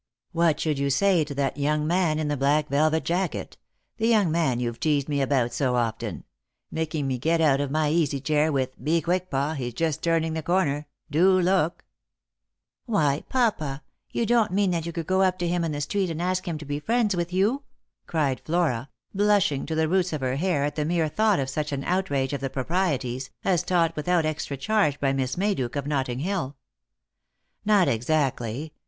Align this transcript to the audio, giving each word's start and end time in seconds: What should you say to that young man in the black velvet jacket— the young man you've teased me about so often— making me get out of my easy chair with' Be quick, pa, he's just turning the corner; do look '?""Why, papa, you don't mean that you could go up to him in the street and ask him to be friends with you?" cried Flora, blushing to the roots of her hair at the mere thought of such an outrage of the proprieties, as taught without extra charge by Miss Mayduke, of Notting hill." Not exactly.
What 0.31 0.59
should 0.59 0.79
you 0.79 0.89
say 0.89 1.23
to 1.23 1.35
that 1.35 1.57
young 1.57 1.85
man 1.85 2.17
in 2.17 2.27
the 2.27 2.35
black 2.35 2.69
velvet 2.69 3.05
jacket— 3.05 3.57
the 3.97 4.07
young 4.07 4.31
man 4.31 4.59
you've 4.59 4.79
teased 4.79 5.07
me 5.07 5.21
about 5.21 5.53
so 5.53 5.75
often— 5.75 6.23
making 6.71 7.05
me 7.05 7.19
get 7.19 7.39
out 7.39 7.61
of 7.61 7.69
my 7.69 7.89
easy 7.91 8.19
chair 8.19 8.51
with' 8.51 8.75
Be 8.83 8.99
quick, 9.01 9.29
pa, 9.29 9.53
he's 9.53 9.75
just 9.75 10.01
turning 10.01 10.33
the 10.33 10.41
corner; 10.41 10.87
do 11.11 11.39
look 11.39 11.85
'?""Why, 12.87 13.23
papa, 13.29 13.83
you 14.11 14.25
don't 14.25 14.51
mean 14.51 14.71
that 14.71 14.87
you 14.87 14.91
could 14.91 15.05
go 15.05 15.21
up 15.21 15.37
to 15.37 15.47
him 15.47 15.63
in 15.63 15.71
the 15.71 15.81
street 15.81 16.09
and 16.09 16.19
ask 16.19 16.47
him 16.47 16.57
to 16.57 16.65
be 16.65 16.79
friends 16.79 17.15
with 17.15 17.31
you?" 17.31 17.61
cried 18.07 18.41
Flora, 18.43 18.89
blushing 19.13 19.67
to 19.67 19.75
the 19.75 19.87
roots 19.87 20.13
of 20.13 20.21
her 20.21 20.37
hair 20.37 20.63
at 20.65 20.73
the 20.75 20.83
mere 20.83 21.09
thought 21.09 21.37
of 21.39 21.47
such 21.47 21.71
an 21.71 21.83
outrage 21.83 22.33
of 22.33 22.41
the 22.41 22.49
proprieties, 22.49 23.29
as 23.45 23.61
taught 23.61 23.95
without 23.95 24.25
extra 24.25 24.57
charge 24.57 24.99
by 24.99 25.13
Miss 25.13 25.35
Mayduke, 25.35 25.75
of 25.75 25.85
Notting 25.85 26.21
hill." 26.21 26.55
Not 27.65 27.87
exactly. 27.87 28.73